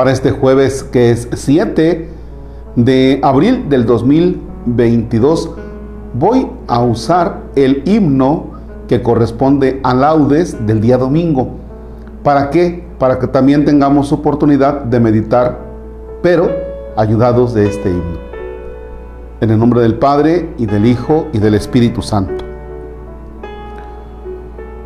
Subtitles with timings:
[0.00, 2.08] para este jueves que es 7
[2.74, 5.50] de abril del 2022
[6.14, 8.46] voy a usar el himno
[8.88, 11.50] que corresponde a laudes del día domingo.
[12.22, 12.82] ¿Para qué?
[12.98, 15.58] Para que también tengamos oportunidad de meditar,
[16.22, 16.50] pero
[16.96, 18.20] ayudados de este himno.
[19.42, 22.42] En el nombre del Padre y del Hijo y del Espíritu Santo.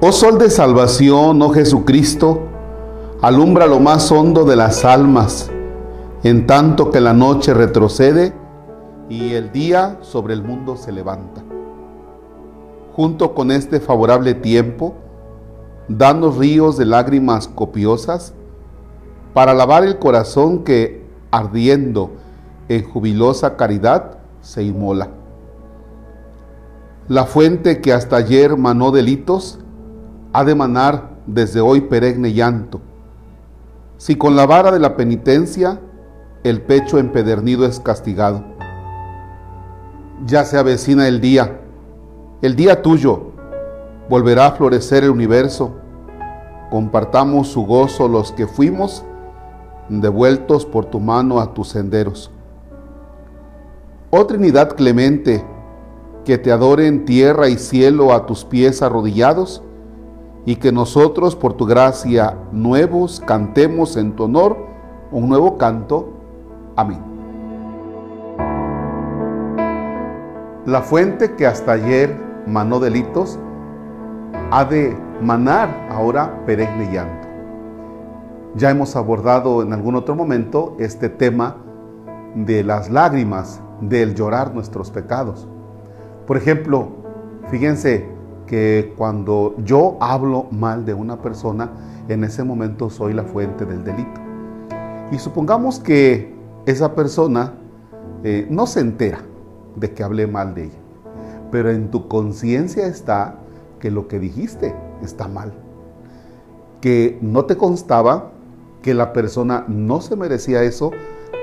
[0.00, 2.48] Oh Sol de Salvación, oh Jesucristo,
[3.26, 5.50] alumbra lo más hondo de las almas,
[6.24, 8.34] en tanto que la noche retrocede
[9.08, 11.42] y el día sobre el mundo se levanta.
[12.92, 14.94] Junto con este favorable tiempo,
[15.88, 18.34] danos ríos de lágrimas copiosas
[19.32, 22.10] para lavar el corazón que, ardiendo
[22.68, 25.08] en jubilosa caridad, se inmola.
[27.08, 29.60] La fuente que hasta ayer manó delitos,
[30.34, 32.82] ha de manar desde hoy perenne llanto.
[33.96, 35.80] Si con la vara de la penitencia
[36.42, 38.44] el pecho empedernido es castigado.
[40.26, 41.60] Ya se avecina el día,
[42.42, 43.32] el día tuyo,
[44.08, 45.76] volverá a florecer el universo.
[46.70, 49.04] Compartamos su gozo los que fuimos
[49.88, 52.30] devueltos por tu mano a tus senderos.
[54.10, 55.44] Oh Trinidad clemente,
[56.24, 59.62] que te adoren tierra y cielo a tus pies arrodillados,
[60.46, 64.56] y que nosotros por tu gracia nuevos cantemos en tu honor
[65.10, 66.12] un nuevo canto.
[66.76, 67.00] Amén.
[70.66, 72.16] La fuente que hasta ayer
[72.46, 73.38] manó delitos
[74.50, 77.28] ha de manar ahora perenne llanto.
[78.56, 81.56] Ya hemos abordado en algún otro momento este tema
[82.34, 85.48] de las lágrimas, del llorar nuestros pecados.
[86.26, 86.88] Por ejemplo,
[87.50, 88.13] fíjense,
[88.46, 91.70] que cuando yo hablo mal de una persona,
[92.08, 94.20] en ese momento soy la fuente del delito.
[95.10, 96.34] Y supongamos que
[96.66, 97.54] esa persona
[98.22, 99.18] eh, no se entera
[99.76, 100.78] de que hablé mal de ella,
[101.50, 103.36] pero en tu conciencia está
[103.80, 105.52] que lo que dijiste está mal,
[106.80, 108.30] que no te constaba
[108.82, 110.90] que la persona no se merecía eso,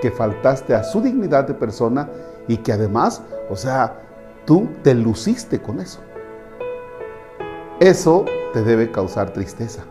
[0.01, 2.09] que faltaste a su dignidad de persona
[2.47, 3.99] y que además, o sea,
[4.45, 6.01] tú te luciste con eso.
[7.81, 9.81] Eso te debe causar tristeza.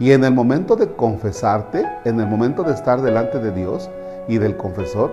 [0.00, 3.88] Y en el momento de confesarte, en el momento de estar delante de Dios
[4.26, 5.12] y del confesor,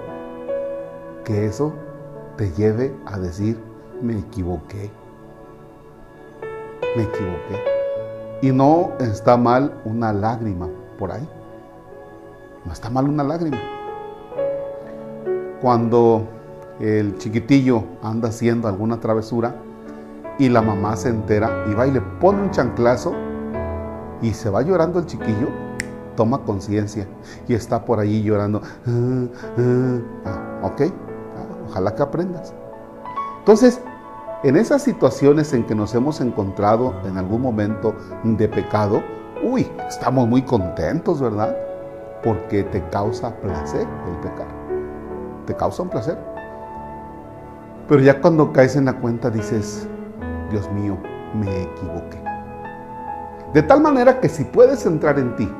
[1.23, 1.71] que eso
[2.35, 3.59] te lleve a decir,
[4.01, 4.89] me equivoqué.
[6.97, 7.63] Me equivoqué.
[8.41, 11.29] Y no está mal una lágrima por ahí.
[12.65, 13.61] No está mal una lágrima.
[15.61, 16.23] Cuando
[16.79, 19.53] el chiquitillo anda haciendo alguna travesura,
[20.39, 23.13] y la mamá se entera y va y le pone un chanclazo
[24.21, 25.49] y se va llorando el chiquillo,
[26.15, 27.07] toma conciencia
[27.47, 28.61] y está por ahí llorando.
[28.87, 29.25] Ah,
[29.57, 30.81] ah, ah, ok,
[31.69, 32.53] ojalá que aprendas.
[33.39, 33.81] Entonces,
[34.43, 39.01] en esas situaciones en que nos hemos encontrado en algún momento de pecado,
[39.43, 41.55] uy, estamos muy contentos, ¿verdad?
[42.23, 44.47] Porque te causa placer el pecar.
[45.45, 46.17] Te causa un placer.
[47.87, 49.87] Pero ya cuando caes en la cuenta dices,
[50.53, 50.99] Dios mío,
[51.33, 52.21] me equivoqué.
[53.55, 55.51] De tal manera que si puedes entrar en ti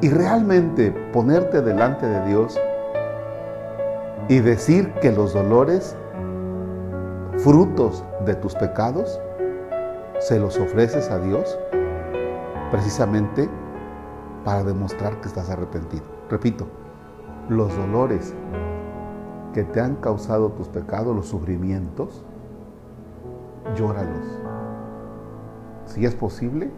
[0.00, 2.58] y realmente ponerte delante de Dios
[4.28, 5.94] y decir que los dolores,
[7.36, 9.20] frutos de tus pecados,
[10.18, 11.58] se los ofreces a Dios
[12.70, 13.50] precisamente
[14.46, 16.04] para demostrar que estás arrepentido.
[16.30, 16.66] Repito,
[17.50, 18.32] los dolores
[19.52, 22.24] que te han causado tus pecados, los sufrimientos,
[23.76, 24.38] llóralos.
[25.86, 26.70] Si es posible,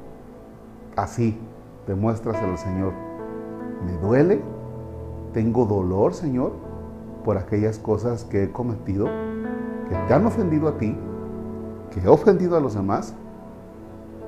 [0.97, 1.39] así
[1.87, 2.93] demuéstraselo al Señor.
[3.85, 4.41] Me duele,
[5.33, 6.53] tengo dolor, Señor,
[7.25, 9.07] por aquellas cosas que he cometido,
[9.89, 10.97] que te han ofendido a ti,
[11.91, 13.15] que he ofendido a los demás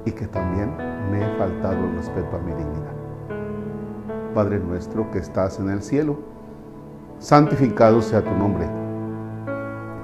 [0.05, 0.77] y que también
[1.11, 2.93] me he faltado el respeto a mi dignidad.
[4.35, 6.19] Padre nuestro que estás en el cielo,
[7.19, 8.69] santificado sea tu nombre.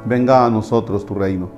[0.05, 1.58] Venga a nosotros tu reino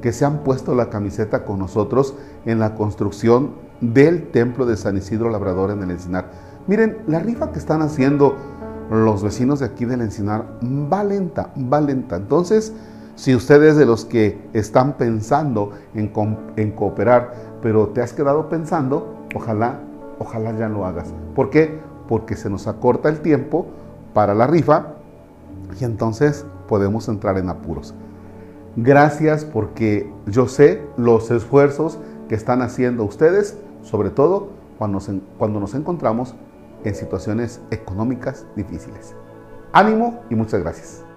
[0.00, 2.14] que se han puesto la camiseta con nosotros
[2.46, 6.30] en la construcción del templo de San Isidro Labrador en el Encinar.
[6.66, 8.36] Miren, la rifa que están haciendo
[8.90, 12.16] los vecinos de aquí del Encinar va lenta, va lenta.
[12.16, 12.72] Entonces,
[13.14, 16.12] si ustedes de los que están pensando en,
[16.56, 19.80] en cooperar, pero te has quedado pensando, ojalá,
[20.18, 21.12] ojalá ya lo hagas.
[21.34, 21.80] ¿Por qué?
[22.08, 23.66] Porque se nos acorta el tiempo
[24.14, 24.94] para la rifa
[25.78, 27.94] y entonces podemos entrar en apuros.
[28.80, 31.98] Gracias porque yo sé los esfuerzos
[32.28, 35.00] que están haciendo ustedes, sobre todo cuando,
[35.36, 36.36] cuando nos encontramos
[36.84, 39.16] en situaciones económicas difíciles.
[39.72, 41.07] Ánimo y muchas gracias.